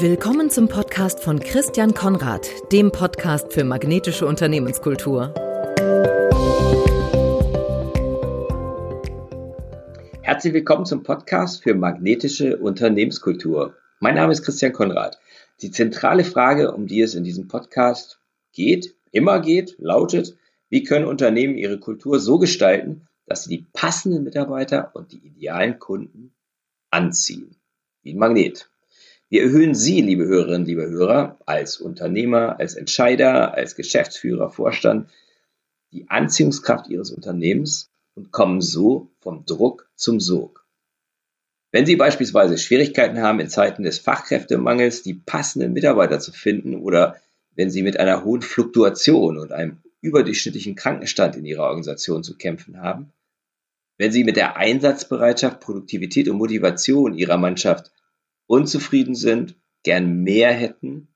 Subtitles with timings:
[0.00, 5.34] Willkommen zum Podcast von Christian Konrad, dem Podcast für magnetische Unternehmenskultur.
[10.22, 13.74] Herzlich willkommen zum Podcast für magnetische Unternehmenskultur.
[13.98, 15.18] Mein Name ist Christian Konrad.
[15.62, 18.20] Die zentrale Frage, um die es in diesem Podcast
[18.52, 20.38] geht, immer geht, lautet,
[20.68, 25.80] wie können Unternehmen ihre Kultur so gestalten, dass sie die passenden Mitarbeiter und die idealen
[25.80, 26.36] Kunden
[26.88, 27.56] anziehen?
[28.04, 28.70] Wie ein Magnet.
[29.30, 35.10] Wir erhöhen Sie, liebe Hörerinnen, liebe Hörer, als Unternehmer, als Entscheider, als Geschäftsführer, Vorstand,
[35.92, 40.66] die Anziehungskraft Ihres Unternehmens und kommen so vom Druck zum Sog.
[41.72, 47.16] Wenn Sie beispielsweise Schwierigkeiten haben, in Zeiten des Fachkräftemangels die passenden Mitarbeiter zu finden oder
[47.54, 52.80] wenn Sie mit einer hohen Fluktuation und einem überdurchschnittlichen Krankenstand in Ihrer Organisation zu kämpfen
[52.80, 53.12] haben,
[53.98, 57.92] wenn Sie mit der Einsatzbereitschaft, Produktivität und Motivation Ihrer Mannschaft
[58.48, 61.06] unzufrieden sind, gern mehr hätten,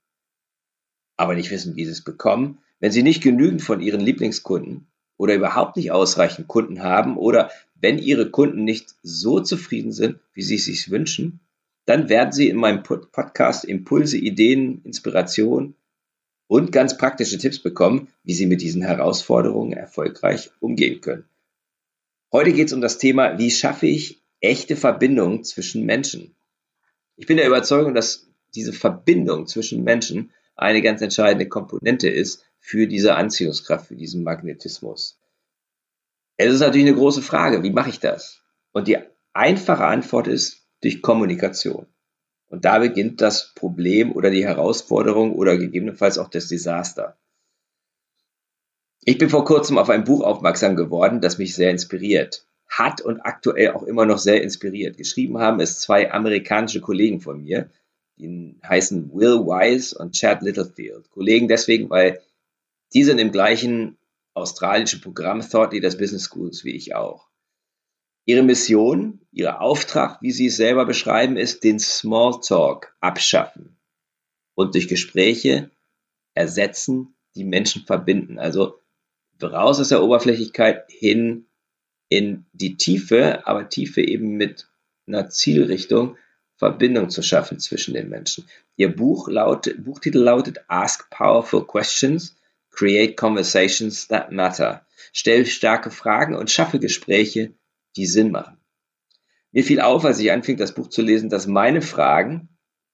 [1.17, 5.35] aber nicht wissen, wie sie es bekommen, wenn sie nicht genügend von ihren Lieblingskunden oder
[5.35, 10.55] überhaupt nicht ausreichend Kunden haben oder wenn ihre Kunden nicht so zufrieden sind, wie sie
[10.55, 11.41] es sich wünschen,
[11.85, 15.75] dann werden sie in meinem Podcast Impulse, Ideen, Inspiration
[16.47, 21.25] und ganz praktische Tipps bekommen, wie sie mit diesen Herausforderungen erfolgreich umgehen können.
[22.31, 26.35] Heute geht es um das Thema, wie schaffe ich echte Verbindungen zwischen Menschen?
[27.23, 32.89] Ich bin der Überzeugung, dass diese Verbindung zwischen Menschen eine ganz entscheidende Komponente ist für
[32.89, 35.21] diese Anziehungskraft, für diesen Magnetismus.
[36.37, 38.43] Es ist natürlich eine große Frage, wie mache ich das?
[38.73, 38.99] Und die
[39.33, 41.87] einfache Antwort ist durch Kommunikation.
[42.49, 47.17] Und da beginnt das Problem oder die Herausforderung oder gegebenenfalls auch das Desaster.
[49.05, 53.21] Ich bin vor kurzem auf ein Buch aufmerksam geworden, das mich sehr inspiriert hat und
[53.21, 54.97] aktuell auch immer noch sehr inspiriert.
[54.97, 57.71] Geschrieben haben es zwei amerikanische Kollegen von mir,
[58.17, 61.11] die heißen Will Wise und Chad Littlefield.
[61.11, 62.23] Kollegen deswegen, weil
[62.95, 63.99] die sind im gleichen
[64.35, 67.29] australischen Programm Thought Leaders Business Schools wie ich auch.
[68.25, 73.77] Ihre Mission, ihr Auftrag, wie sie es selber beschreiben, ist den Smalltalk abschaffen
[74.55, 75.71] und durch Gespräche
[76.33, 78.39] ersetzen, die Menschen verbinden.
[78.39, 78.79] Also
[79.43, 81.47] raus aus der Oberflächlichkeit hin
[82.17, 84.69] in die Tiefe, aber Tiefe eben mit
[85.07, 86.17] einer Zielrichtung,
[86.57, 88.47] Verbindung zu schaffen zwischen den Menschen.
[88.77, 92.37] Ihr Buch lautet, Buchtitel lautet Ask Powerful Questions,
[92.71, 94.87] Create Conversations That Matter.
[95.13, 97.55] Stell starke Fragen und schaffe Gespräche,
[97.97, 98.59] die Sinn machen.
[99.51, 102.49] Mir fiel auf, als ich anfing, das Buch zu lesen, dass meine Fragen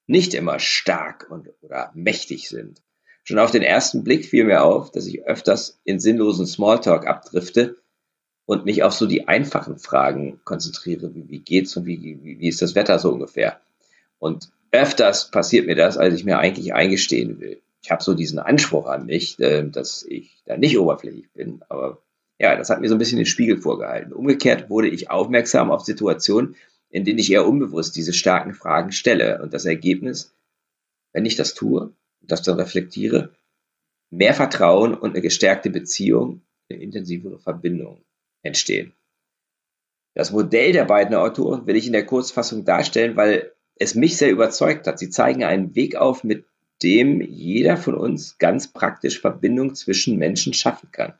[0.06, 2.82] nicht immer stark und, oder mächtig sind.
[3.22, 7.76] Schon auf den ersten Blick fiel mir auf, dass ich öfters in sinnlosen Smalltalk abdrifte,
[8.48, 12.48] und mich auf so die einfachen Fragen konzentriere, wie, wie geht's und wie, wie, wie
[12.48, 13.60] ist das Wetter so ungefähr.
[14.19, 17.60] Und öfters passiert mir das, als ich mir eigentlich eingestehen will.
[17.82, 22.00] Ich habe so diesen Anspruch an mich, äh, dass ich da nicht oberflächlich bin, aber
[22.38, 24.14] ja, das hat mir so ein bisschen den Spiegel vorgehalten.
[24.14, 26.56] Umgekehrt wurde ich aufmerksam auf Situationen,
[26.88, 29.42] in denen ich eher unbewusst diese starken Fragen stelle.
[29.42, 30.32] Und das Ergebnis,
[31.12, 31.92] wenn ich das tue,
[32.22, 33.34] das dann reflektiere,
[34.09, 38.00] mehr Vertrauen und eine gestärkte Beziehung, eine intensivere Verbindung
[38.43, 38.93] entstehen.
[40.15, 44.31] Das Modell der beiden Autoren will ich in der Kurzfassung darstellen, weil es mich sehr
[44.31, 44.99] überzeugt hat.
[44.99, 46.44] Sie zeigen einen Weg auf, mit
[46.82, 51.15] dem jeder von uns ganz praktisch Verbindung zwischen Menschen schaffen kann.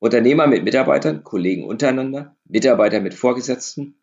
[0.00, 3.96] Unternehmer mit Mitarbeitern, Kollegen untereinander, Mitarbeiter mit Vorgesetzten,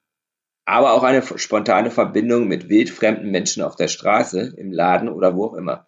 [0.64, 5.46] aber auch eine spontane Verbindung mit wildfremden Menschen auf der Straße, im Laden oder wo
[5.46, 5.88] auch immer.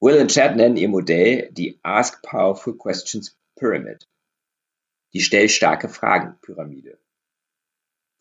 [0.00, 4.06] Will und Chad nennen ihr Modell die Ask Powerful Questions Pyramid
[5.12, 6.98] die stellstarke Fragen-Pyramide.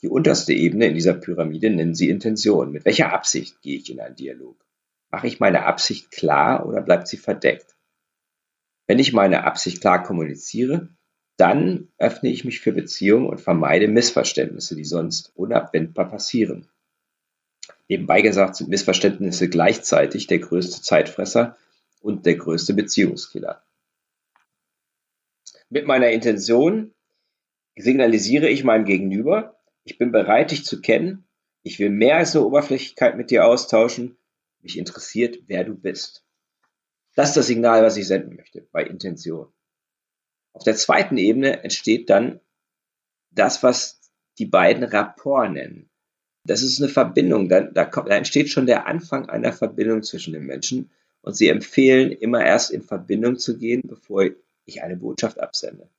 [0.02, 2.72] Die unterste Ebene in dieser Pyramide nennen sie Intention.
[2.72, 4.66] Mit welcher Absicht gehe ich in einen Dialog?
[5.12, 7.76] Mache ich meine Absicht klar oder bleibt sie verdeckt?
[8.88, 10.90] Wenn ich meine Absicht klar kommuniziere,
[11.38, 16.68] dann öffne ich mich für Beziehungen und vermeide Missverständnisse, die sonst unabwendbar passieren.
[17.88, 21.58] Nebenbei gesagt sind Missverständnisse gleichzeitig der größte Zeitfresser
[22.02, 23.64] und der größte Beziehungskiller.
[25.70, 26.94] Mit meiner Intention
[27.76, 31.26] signalisiere ich meinem Gegenüber, ich bin bereit, dich zu kennen,
[31.62, 34.18] ich will mehr als eine Oberflächlichkeit mit dir austauschen,
[34.62, 36.26] mich interessiert, wer du bist.
[37.16, 39.48] Das ist das Signal, was ich senden möchte bei Intention.
[40.54, 42.40] Auf der zweiten Ebene entsteht dann
[43.32, 44.02] das, was
[44.40, 45.90] die beiden Rapport nennen.
[46.46, 50.34] Das ist eine Verbindung, da, da, kommt, da entsteht schon der Anfang einer Verbindung zwischen
[50.34, 50.90] den Menschen
[51.22, 54.26] und sie empfehlen immer erst in Verbindung zu gehen, bevor
[54.70, 55.90] ich eine Botschaft absende.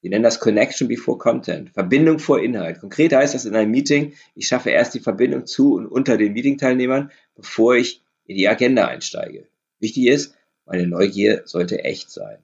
[0.00, 2.80] Wir nennen das Connection before Content, Verbindung vor Inhalt.
[2.80, 6.34] Konkret heißt das in einem Meeting, ich schaffe erst die Verbindung zu und unter den
[6.34, 9.48] Meetingteilnehmern, bevor ich in die Agenda einsteige.
[9.80, 10.34] Wichtig ist,
[10.66, 12.38] meine Neugier sollte echt sein.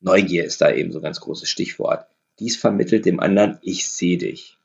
[0.00, 2.06] Neugier ist da eben so ein ganz großes Stichwort.
[2.40, 4.58] Dies vermittelt dem anderen, ich sehe dich.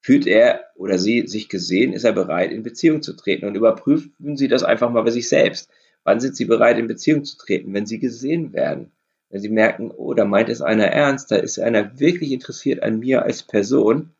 [0.00, 4.36] Fühlt er oder sie sich gesehen, ist er bereit, in Beziehung zu treten und überprüfen
[4.36, 5.70] Sie das einfach mal bei sich selbst.
[6.02, 7.72] Wann sind Sie bereit, in Beziehung zu treten?
[7.72, 8.90] Wenn Sie gesehen werden.
[9.34, 13.00] Wenn Sie merken, oh, da meint es einer ernst, da ist einer wirklich interessiert an
[13.00, 14.14] mir als Person,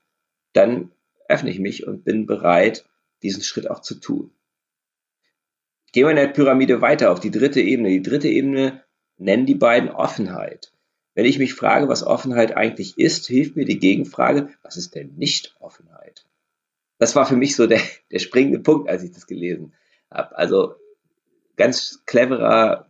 [0.54, 0.90] dann
[1.28, 2.84] öffne ich mich und bin bereit,
[3.22, 4.32] diesen Schritt auch zu tun.
[5.92, 7.90] Gehen wir in der Pyramide weiter auf die dritte Ebene.
[7.90, 8.82] Die dritte Ebene
[9.16, 10.72] nennen die beiden Offenheit.
[11.14, 15.14] Wenn ich mich frage, was Offenheit eigentlich ist, hilft mir die Gegenfrage, was ist denn
[15.14, 16.26] nicht Offenheit?
[16.98, 17.80] Das war für mich so der,
[18.10, 19.74] der springende Punkt, als ich das gelesen
[20.10, 20.36] habe.
[20.36, 20.74] Also
[21.54, 22.88] ganz cleverer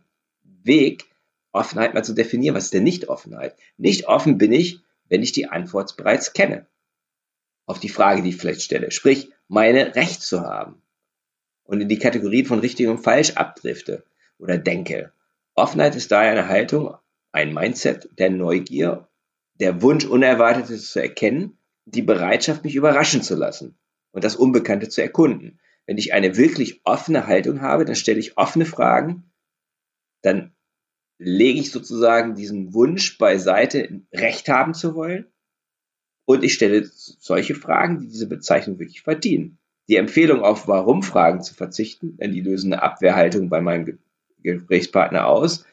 [0.63, 1.05] Weg,
[1.55, 2.55] Offenheit mal zu definieren.
[2.55, 3.55] Was ist denn nicht Offenheit?
[3.77, 4.79] Nicht offen bin ich,
[5.09, 6.67] wenn ich die Antwort bereits kenne.
[7.65, 8.91] Auf die Frage, die ich vielleicht stelle.
[8.91, 10.81] Sprich, meine Recht zu haben.
[11.63, 14.03] Und in die Kategorien von richtig und falsch abdrifte
[14.37, 15.11] oder denke.
[15.55, 16.95] Offenheit ist daher eine Haltung,
[17.31, 19.07] ein Mindset der Neugier,
[19.55, 23.77] der Wunsch, Unerwartetes zu erkennen, die Bereitschaft, mich überraschen zu lassen
[24.11, 25.59] und das Unbekannte zu erkunden.
[25.85, 29.31] Wenn ich eine wirklich offene Haltung habe, dann stelle ich offene Fragen,
[30.21, 30.54] dann
[31.17, 35.27] lege ich sozusagen diesen Wunsch beiseite, Recht haben zu wollen.
[36.25, 39.59] Und ich stelle solche Fragen, die diese Bezeichnung wirklich verdienen.
[39.87, 43.99] Die Empfehlung auf Warum-Fragen zu verzichten, denn die lösen eine Abwehrhaltung bei meinem
[44.41, 45.65] Gesprächspartner aus.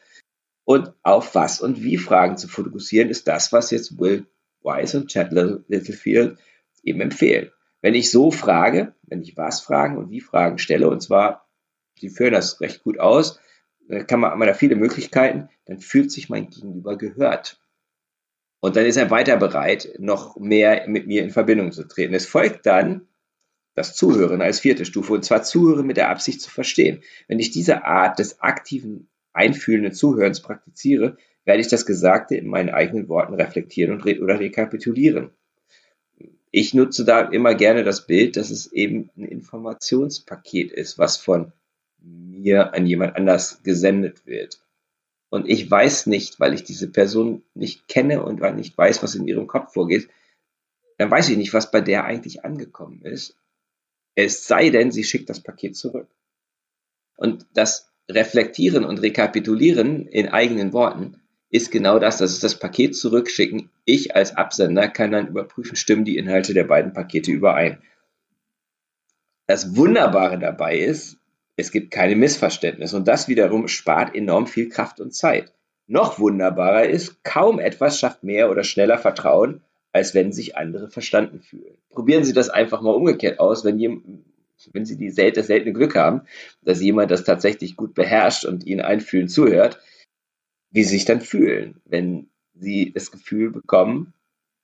[0.65, 4.27] Und auf Was und Wie Fragen zu fokussieren, ist das, was jetzt Will
[4.61, 6.37] Wise und Chad Littlefield
[6.83, 7.51] eben empfehlen.
[7.81, 11.49] Wenn ich so frage, wenn ich was Fragen und wie Fragen stelle, und zwar,
[11.99, 13.39] sie führen das recht gut aus,
[13.87, 17.59] dann kann man, haben wir da viele Möglichkeiten, dann fühlt sich mein Gegenüber gehört.
[18.59, 22.13] Und dann ist er weiter bereit, noch mehr mit mir in Verbindung zu treten.
[22.13, 23.07] Es folgt dann
[23.75, 27.01] das Zuhören als vierte Stufe, und zwar Zuhören mit der Absicht zu verstehen.
[27.27, 32.69] Wenn ich diese Art des aktiven, einfühlenden Zuhörens praktiziere, werde ich das Gesagte in meinen
[32.69, 35.31] eigenen Worten reflektieren und re oder rekapitulieren
[36.55, 41.51] ich nutze da immer gerne das Bild, dass es eben ein Informationspaket ist, was von
[42.03, 44.59] mir an jemand anders gesendet wird.
[45.29, 49.01] Und ich weiß nicht, weil ich diese Person nicht kenne und weil ich nicht weiß,
[49.01, 50.09] was in ihrem Kopf vorgeht,
[50.97, 53.35] dann weiß ich nicht, was bei der eigentlich angekommen ist.
[54.15, 56.07] Es sei denn, sie schickt das Paket zurück.
[57.17, 62.95] Und das Reflektieren und Rekapitulieren in eigenen Worten ist genau das, das ist das Paket
[62.95, 63.69] zurückschicken.
[63.85, 67.81] Ich als Absender kann dann überprüfen, stimmen die Inhalte der beiden Pakete überein.
[69.45, 71.17] Das Wunderbare dabei ist,
[71.55, 75.53] es gibt keine Missverständnisse und das wiederum spart enorm viel Kraft und Zeit.
[75.85, 79.61] Noch wunderbarer ist, kaum etwas schafft mehr oder schneller Vertrauen,
[79.91, 81.77] als wenn sich andere verstanden fühlen.
[81.89, 84.03] Probieren Sie das einfach mal umgekehrt aus, wenn, jemand,
[84.71, 86.21] wenn Sie die sel das seltene Glück haben,
[86.61, 89.79] dass jemand das tatsächlich gut beherrscht und Ihnen einfühlen zuhört,
[90.73, 94.13] wie sie sich dann fühlen, wenn sie das Gefühl bekommen,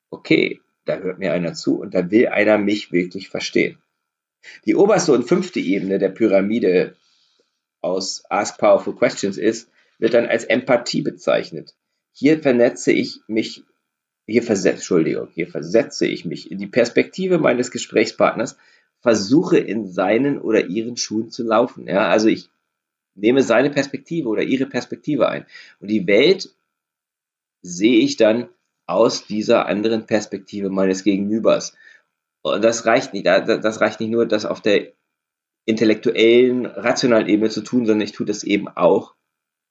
[0.09, 3.77] okay, da hört mir einer zu und da will einer mich wirklich verstehen.
[4.65, 6.95] Die oberste und fünfte Ebene der Pyramide
[7.81, 9.69] aus Ask Powerful Questions ist,
[9.99, 11.75] wird dann als Empathie bezeichnet.
[12.11, 13.63] Hier vernetze ich mich,
[14.25, 18.57] hier versetze, Entschuldigung, hier versetze ich mich in die Perspektive meines Gesprächspartners,
[19.01, 21.87] versuche in seinen oder ihren Schuhen zu laufen.
[21.87, 22.49] Ja, also ich
[23.15, 25.45] nehme seine Perspektive oder ihre Perspektive ein.
[25.79, 26.49] Und die Welt
[27.61, 28.49] sehe ich dann
[28.85, 31.75] aus dieser anderen Perspektive meines Gegenübers.
[32.41, 34.93] Und das reicht nicht, das reicht nicht nur, das auf der
[35.65, 39.15] intellektuellen, rationalen Ebene zu tun, sondern ich tue das eben auch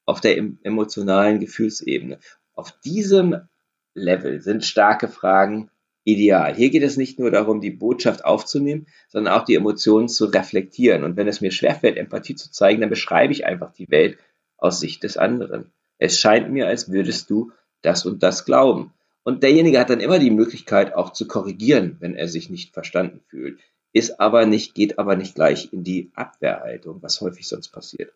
[0.04, 2.18] auf der emotionalen Gefühlsebene.
[2.54, 3.48] Auf diesem
[3.94, 5.70] Level sind starke Fragen
[6.04, 6.54] ideal.
[6.54, 11.04] Hier geht es nicht nur darum, die Botschaft aufzunehmen, sondern auch die Emotionen zu reflektieren.
[11.04, 14.18] Und wenn es mir schwerfällt, Empathie zu zeigen, dann beschreibe ich einfach die Welt
[14.56, 15.72] aus Sicht des anderen.
[15.98, 18.94] Es scheint mir, als würdest du das und das glauben.
[19.28, 23.20] Und derjenige hat dann immer die Möglichkeit, auch zu korrigieren, wenn er sich nicht verstanden
[23.28, 23.60] fühlt.
[23.92, 28.10] Ist aber nicht, geht aber nicht gleich in die Abwehrhaltung, was häufig sonst passiert.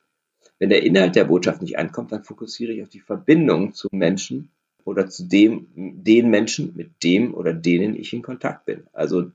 [0.58, 4.52] Wenn der Inhalt der Botschaft nicht ankommt, dann fokussiere ich auf die Verbindung zu Menschen,
[4.84, 5.66] oder zu dem,
[6.02, 8.86] den Menschen, mit dem oder denen ich in Kontakt bin.
[8.94, 9.30] Also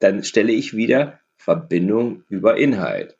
[0.00, 3.16] dann stelle ich wieder Verbindung über Inhalt.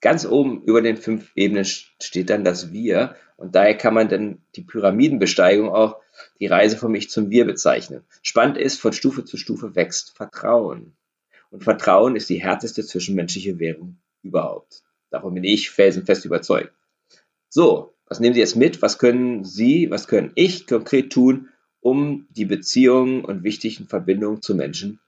[0.00, 4.42] Ganz oben über den fünf Ebenen steht dann das Wir und daher kann man dann
[4.54, 6.03] die Pyramidenbesteigung auch
[6.40, 8.04] die Reise von mich zum Wir bezeichnen.
[8.22, 10.96] Spannend ist, von Stufe zu Stufe wächst Vertrauen.
[11.50, 14.82] Und Vertrauen ist die härteste zwischenmenschliche Währung überhaupt.
[15.10, 16.72] Davon bin ich felsenfest überzeugt.
[17.48, 18.82] So, was nehmen Sie jetzt mit?
[18.82, 21.48] Was können Sie, was können ich konkret tun,
[21.84, 25.00] um die Beziehungen und wichtigen Verbindungen zu Menschen,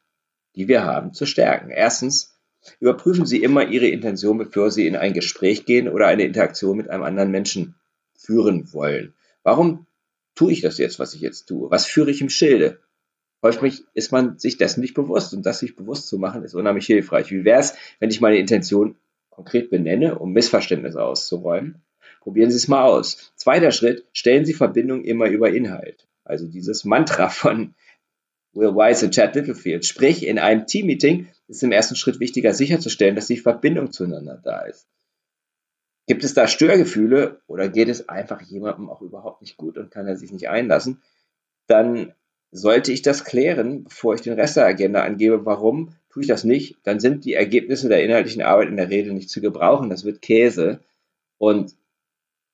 [0.54, 1.70] die wir haben, zu stärken.
[1.70, 2.36] Erstens,
[2.80, 6.90] überprüfen Sie immer Ihre Intention, bevor Sie in ein Gespräch gehen oder eine Interaktion mit
[6.90, 7.76] einem anderen Menschen
[8.14, 9.14] führen wollen.
[9.42, 9.85] Warum
[10.36, 11.70] tue ich das jetzt, was ich jetzt tue?
[11.70, 12.78] Was führe ich im Schilde?
[13.42, 16.86] Häufig ist man sich dessen nicht bewusst und das sich bewusst zu machen, ist unheimlich
[16.86, 17.30] hilfreich.
[17.30, 18.96] Wie wäre es, wenn ich meine Intention
[19.30, 21.82] konkret benenne, um Missverständnisse auszuräumen?
[22.20, 23.32] Probieren Sie es mal aus.
[23.36, 26.06] Zweiter Schritt, stellen Sie Verbindung immer über Inhalt.
[26.24, 27.74] Also dieses Mantra von
[28.52, 29.84] Will Wise und Chad Littlefield.
[29.84, 34.62] Sprich, in einem Teammeeting ist im ersten Schritt wichtiger sicherzustellen, dass die Verbindung zueinander da
[34.62, 34.88] ist.
[36.06, 40.06] Gibt es da Störgefühle oder geht es einfach jemandem auch überhaupt nicht gut und kann
[40.06, 41.02] er sich nicht einlassen?
[41.66, 42.14] Dann
[42.52, 45.44] sollte ich das klären, bevor ich den Rest der Agenda angebe.
[45.44, 46.76] Warum tue ich das nicht?
[46.84, 49.90] Dann sind die Ergebnisse der inhaltlichen Arbeit in der Rede nicht zu gebrauchen.
[49.90, 50.80] Das wird Käse.
[51.38, 51.74] Und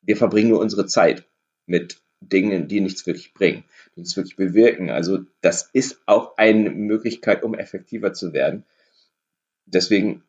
[0.00, 1.25] wir verbringen nur unsere Zeit
[1.66, 4.90] mit Dingen, die nichts wirklich bringen, die nichts wirklich bewirken.
[4.90, 8.64] Also das ist auch eine Möglichkeit, um effektiver zu werden.
[9.66, 10.23] Deswegen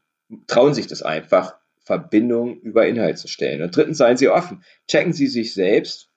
[0.48, 3.62] trauen sich das einfach, Verbindung über Inhalt zu stellen.
[3.62, 4.64] Und drittens, seien Sie offen.
[4.88, 6.10] Checken Sie sich selbst.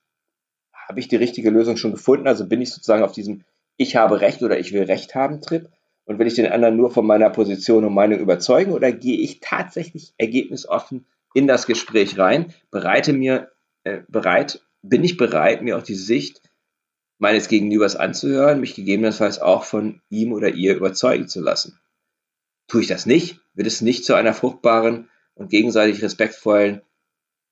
[0.73, 2.29] Habe ich die richtige Lösung schon gefunden?
[2.29, 3.45] Also bin ich sozusagen auf diesem
[3.77, 5.69] Ich habe Recht oder Ich will Recht haben Trip?
[6.05, 8.73] Und will ich den anderen nur von meiner Position und Meinung überzeugen?
[8.73, 13.51] Oder gehe ich tatsächlich ergebnisoffen in das Gespräch rein, bereite mir
[13.85, 16.41] äh, bereit, bin ich bereit, mir auch die Sicht
[17.19, 21.79] meines Gegenübers anzuhören, mich gegebenenfalls auch von ihm oder ihr überzeugen zu lassen.
[22.69, 26.83] Tue ich das nicht, wird es nicht zu einer fruchtbaren und gegenseitig respektvollen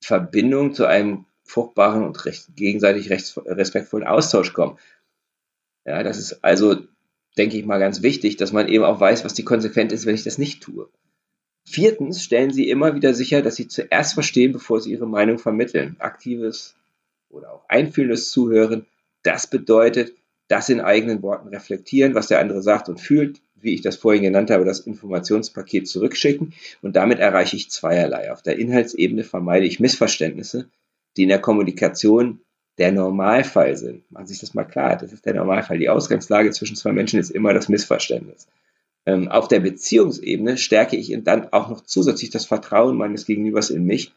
[0.00, 4.78] Verbindung, zu einem fruchtbaren und recht, gegenseitig recht, respektvollen Austausch kommen.
[5.84, 6.76] Ja, das ist also,
[7.36, 10.14] denke ich mal, ganz wichtig, dass man eben auch weiß, was die Konsequenz ist, wenn
[10.14, 10.88] ich das nicht tue.
[11.66, 15.96] Viertens stellen Sie immer wieder sicher, dass Sie zuerst verstehen, bevor Sie Ihre Meinung vermitteln.
[15.98, 16.76] Aktives
[17.30, 18.86] oder auch einfühlendes Zuhören,
[19.22, 20.14] das bedeutet,
[20.48, 24.22] das in eigenen Worten reflektieren, was der andere sagt und fühlt, wie ich das vorhin
[24.22, 26.52] genannt habe, das Informationspaket zurückschicken
[26.82, 28.32] und damit erreiche ich zweierlei.
[28.32, 30.68] Auf der Inhaltsebene vermeide ich Missverständnisse,
[31.16, 32.40] die in der Kommunikation
[32.78, 34.10] der Normalfall sind.
[34.10, 35.78] Machen Sie sich das mal klar, das ist der Normalfall.
[35.78, 38.46] Die Ausgangslage zwischen zwei Menschen ist immer das Missverständnis.
[39.06, 43.84] Ähm, auf der Beziehungsebene stärke ich dann auch noch zusätzlich das Vertrauen meines Gegenübers in
[43.84, 44.12] mich,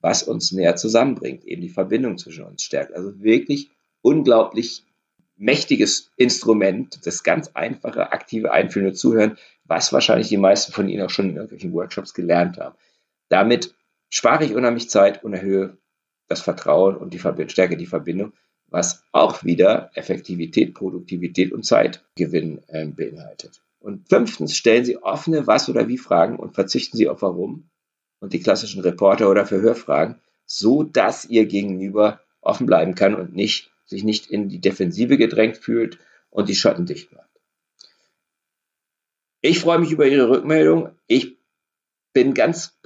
[0.00, 2.94] was uns näher zusammenbringt, eben die Verbindung zwischen uns stärkt.
[2.94, 3.70] Also wirklich
[4.02, 4.84] unglaublich
[5.36, 11.10] mächtiges Instrument, das ganz einfache, aktive, einfühlende Zuhören, was wahrscheinlich die meisten von Ihnen auch
[11.10, 12.76] schon in irgendwelchen Workshops gelernt haben.
[13.28, 13.74] Damit
[14.08, 15.76] spare ich unheimlich Zeit und erhöhe
[16.28, 18.32] das Vertrauen und die Verbind stärke die Verbindung,
[18.68, 23.62] was auch wieder Effektivität, Produktivität und Zeitgewinn äh, beinhaltet.
[23.78, 27.70] Und fünftens, stellen Sie offene Was- oder Wie-Fragen und verzichten Sie auf Warum
[28.18, 33.70] und die klassischen Reporter- oder Verhörfragen, so dass Ihr Gegenüber offen bleiben kann und nicht,
[33.86, 35.98] sich nicht in die Defensive gedrängt fühlt
[36.30, 37.30] und die Schotten dicht macht.
[39.40, 40.90] Ich freue mich über Ihre Rückmeldung.
[41.06, 41.36] Ich
[42.12, 42.76] bin ganz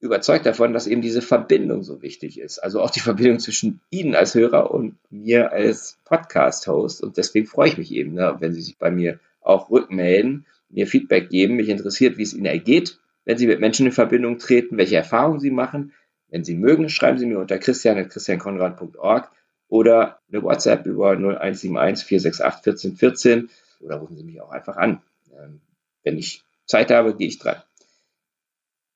[0.00, 2.58] überzeugt davon, dass eben diese Verbindung so wichtig ist.
[2.58, 7.02] Also auch die Verbindung zwischen Ihnen als Hörer und mir als Podcast-Host.
[7.02, 10.86] Und deswegen freue ich mich eben, ne, wenn Sie sich bei mir auch rückmelden, mir
[10.86, 11.56] Feedback geben.
[11.56, 15.40] Mich interessiert, wie es Ihnen ergeht, wenn Sie mit Menschen in Verbindung treten, welche Erfahrungen
[15.40, 15.92] Sie machen.
[16.28, 19.30] Wenn Sie mögen, schreiben Sie mir unter christian.christiankonrad.org
[19.70, 23.50] oder eine WhatsApp über 0171 468 1414
[23.80, 25.00] oder rufen Sie mich auch einfach an.
[25.32, 25.62] Ähm,
[26.02, 27.62] wenn ich Zeit habe, gehe ich dran.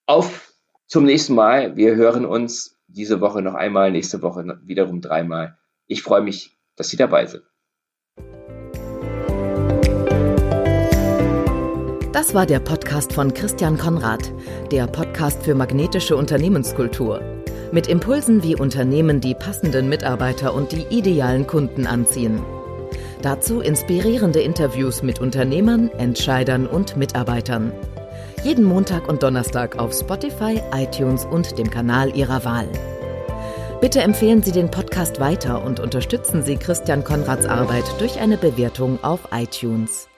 [0.07, 0.53] Auf
[0.87, 1.77] zum nächsten Mal.
[1.77, 5.57] Wir hören uns diese Woche noch einmal, nächste Woche wiederum dreimal.
[5.87, 7.45] Ich freue mich, dass Sie dabei sind.
[12.13, 14.33] Das war der Podcast von Christian Konrad,
[14.71, 17.44] der Podcast für magnetische Unternehmenskultur.
[17.73, 22.43] Mit Impulsen, wie Unternehmen die passenden Mitarbeiter und die idealen Kunden anziehen.
[23.23, 27.73] Dazu inspirierende Interviews mit Unternehmern, Entscheidern und Mitarbeitern.
[28.43, 32.69] Jeden Montag und Donnerstag auf Spotify, iTunes und dem Kanal Ihrer Wahl.
[33.81, 39.03] Bitte empfehlen Sie den Podcast weiter und unterstützen Sie Christian Konrads Arbeit durch eine Bewertung
[39.03, 40.09] auf iTunes.